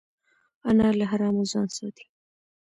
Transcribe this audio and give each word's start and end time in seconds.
انا 0.69 0.87
له 0.97 1.05
حرامو 1.11 1.43
ځان 1.51 1.67
ساتي 1.77 2.05